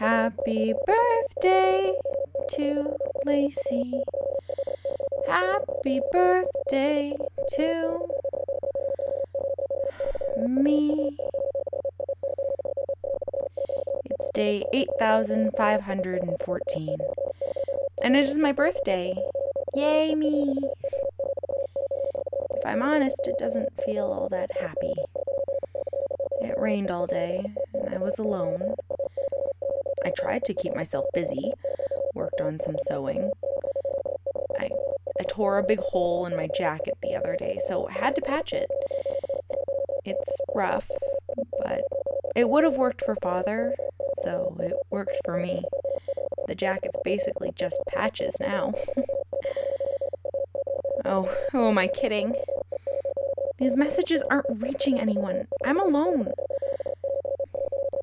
Happy 0.00 0.72
birthday 0.86 1.92
to 2.52 2.96
Lacey. 3.26 4.00
Happy 5.28 6.00
birthday 6.10 7.14
to 7.50 8.08
me. 10.38 11.18
It's 14.06 14.30
day 14.32 14.64
8514. 14.72 16.96
And 18.02 18.16
it 18.16 18.24
is 18.24 18.38
my 18.38 18.52
birthday. 18.52 19.14
Yay, 19.74 20.14
me! 20.14 20.56
If 22.56 22.64
I'm 22.64 22.80
honest, 22.80 23.20
it 23.26 23.36
doesn't 23.38 23.68
feel 23.84 24.06
all 24.06 24.30
that 24.30 24.48
happy. 24.58 24.94
It 26.40 26.54
rained 26.56 26.90
all 26.90 27.06
day, 27.06 27.44
and 27.74 27.94
I 27.94 27.98
was 27.98 28.18
alone. 28.18 28.76
I 30.04 30.12
tried 30.16 30.44
to 30.44 30.54
keep 30.54 30.74
myself 30.74 31.06
busy, 31.12 31.52
worked 32.14 32.40
on 32.40 32.58
some 32.60 32.76
sewing. 32.88 33.30
I, 34.58 34.70
I 35.18 35.24
tore 35.28 35.58
a 35.58 35.66
big 35.66 35.80
hole 35.80 36.26
in 36.26 36.36
my 36.36 36.48
jacket 36.56 36.94
the 37.02 37.14
other 37.14 37.36
day, 37.36 37.58
so 37.66 37.88
I 37.88 37.92
had 37.92 38.14
to 38.16 38.22
patch 38.22 38.52
it. 38.52 38.68
It's 40.04 40.38
rough, 40.54 40.88
but 41.58 41.82
it 42.34 42.48
would 42.48 42.64
have 42.64 42.76
worked 42.76 43.04
for 43.04 43.16
father, 43.22 43.74
so 44.18 44.56
it 44.60 44.74
works 44.90 45.18
for 45.24 45.36
me. 45.36 45.62
The 46.46 46.54
jacket's 46.54 46.96
basically 47.04 47.52
just 47.54 47.78
patches 47.88 48.34
now. 48.40 48.72
oh, 51.04 51.34
who 51.52 51.68
am 51.68 51.78
I 51.78 51.86
kidding? 51.86 52.34
These 53.58 53.76
messages 53.76 54.24
aren't 54.30 54.46
reaching 54.48 54.98
anyone. 54.98 55.46
I'm 55.64 55.78
alone. 55.78 56.32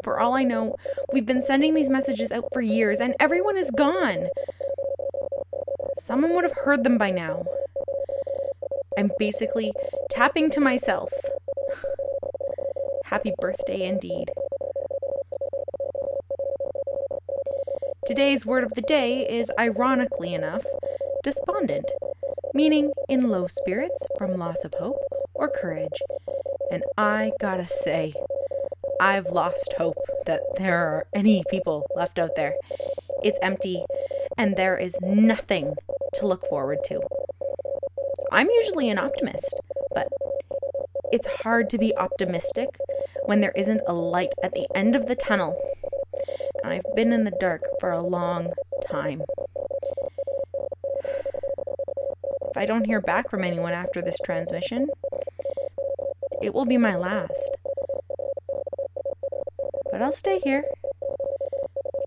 For 0.07 0.21
all 0.21 0.35
I 0.35 0.43
know, 0.43 0.77
we've 1.11 1.25
been 1.25 1.43
sending 1.43 1.73
these 1.73 1.89
messages 1.89 2.31
out 2.31 2.45
for 2.53 2.61
years 2.61 3.01
and 3.01 3.13
everyone 3.19 3.57
is 3.57 3.69
gone. 3.71 4.29
Someone 5.97 6.33
would 6.33 6.45
have 6.45 6.55
heard 6.63 6.85
them 6.85 6.97
by 6.97 7.09
now. 7.09 7.43
I'm 8.97 9.11
basically 9.19 9.73
tapping 10.09 10.49
to 10.51 10.61
myself. 10.61 11.11
Happy 13.07 13.33
birthday 13.37 13.83
indeed. 13.83 14.29
Today's 18.05 18.45
word 18.45 18.63
of 18.63 18.75
the 18.75 18.83
day 18.87 19.27
is, 19.29 19.51
ironically 19.59 20.33
enough, 20.33 20.63
despondent, 21.21 21.91
meaning 22.53 22.93
in 23.09 23.27
low 23.27 23.47
spirits 23.47 24.07
from 24.17 24.37
loss 24.37 24.63
of 24.63 24.73
hope 24.79 25.03
or 25.35 25.49
courage. 25.49 26.01
And 26.71 26.83
I 26.97 27.33
gotta 27.41 27.67
say, 27.67 28.13
I've 28.99 29.27
lost 29.27 29.73
hope 29.77 29.97
that 30.25 30.41
there 30.57 30.77
are 30.77 31.07
any 31.13 31.43
people 31.49 31.85
left 31.95 32.19
out 32.19 32.35
there. 32.35 32.53
It's 33.23 33.39
empty, 33.41 33.83
and 34.37 34.55
there 34.55 34.77
is 34.77 34.97
nothing 35.01 35.75
to 36.15 36.27
look 36.27 36.47
forward 36.49 36.79
to. 36.85 37.01
I'm 38.31 38.49
usually 38.49 38.89
an 38.89 38.99
optimist, 38.99 39.55
but 39.93 40.07
it's 41.11 41.27
hard 41.27 41.69
to 41.69 41.77
be 41.77 41.95
optimistic 41.97 42.69
when 43.25 43.41
there 43.41 43.53
isn't 43.55 43.81
a 43.87 43.93
light 43.93 44.33
at 44.43 44.53
the 44.53 44.67
end 44.75 44.95
of 44.95 45.05
the 45.05 45.15
tunnel 45.15 45.57
and 46.67 46.73
I've 46.73 46.95
been 46.95 47.13
in 47.13 47.23
the 47.23 47.31
dark 47.39 47.63
for 47.79 47.91
a 47.91 48.01
long 48.01 48.51
time. 48.85 49.21
If 52.49 52.57
I 52.57 52.65
don't 52.65 52.85
hear 52.85 52.99
back 52.99 53.29
from 53.29 53.43
anyone 53.43 53.71
after 53.71 54.01
this 54.01 54.17
transmission, 54.25 54.87
it 56.41 56.53
will 56.53 56.65
be 56.65 56.77
my 56.77 56.97
last. 56.97 57.57
But 59.97 60.03
I'll 60.03 60.11
stay 60.11 60.37
here. 60.43 60.63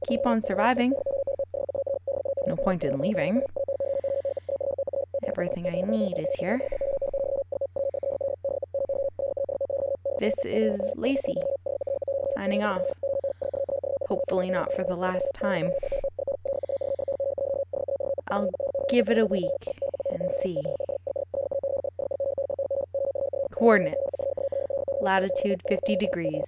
Keep 0.07 0.25
on 0.25 0.43
surviving. 0.43 0.93
No 2.47 2.55
point 2.55 2.85
in 2.85 3.01
leaving. 3.01 3.43
Everything 5.27 5.67
I 5.67 5.81
need 5.81 6.17
is 6.17 6.33
here. 6.39 6.61
This 10.21 10.37
is 10.45 10.93
Lacey, 10.95 11.35
signing 12.37 12.63
off. 12.63 12.87
Hopefully, 14.07 14.51
not 14.51 14.73
for 14.73 14.85
the 14.85 14.95
last 14.95 15.29
time. 15.35 15.73
I'll 18.31 18.51
give 18.89 19.11
it 19.11 19.19
a 19.19 19.27
week 19.27 19.51
and 20.13 20.31
see. 20.31 20.63
Coordinates 23.51 24.21
latitude 25.01 25.63
50 25.69 25.97
degrees, 25.97 26.45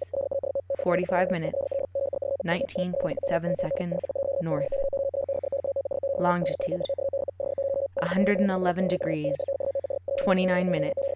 45 0.83 1.31
minutes, 1.31 1.81
19.7 2.45 3.55
seconds 3.55 4.03
north. 4.41 4.67
Longitude 6.19 6.83
111 8.01 8.89
degrees, 8.89 9.35
29 10.21 10.69
minutes, 10.69 11.15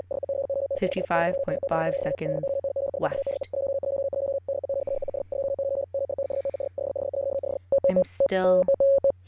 55.5 0.81 1.93
seconds 1.95 2.47
west. 2.99 3.49
I'm 7.89 8.03
still 8.05 8.63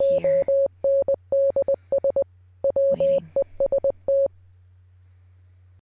here. 0.09 0.38